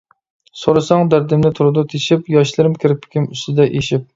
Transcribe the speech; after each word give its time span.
سورىساڭ 0.61 1.11
دەردىمنى 1.11 1.51
تۇرىدۇ 1.59 1.83
تېشىپ، 1.93 2.33
ياشلىرىم 2.37 2.81
كىرپىكىم 2.85 3.29
ئۈستىدە 3.37 3.73
ئېشىپ. 3.79 4.09